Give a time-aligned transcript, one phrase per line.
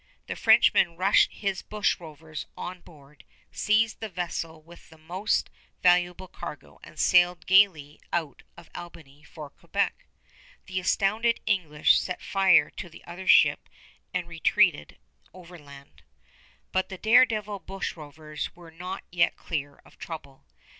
[0.25, 5.51] The Frenchman rushed his bushrovers on board, seized the vessel with the most
[5.83, 10.07] valuable cargo, and sailed gayly out of Albany for Quebec.
[10.65, 13.69] The astounded English set fire to the other ship
[14.11, 14.97] and retreated
[15.35, 16.01] overland.
[16.71, 20.47] But the dare devil bushrovers were not yet clear of trouble.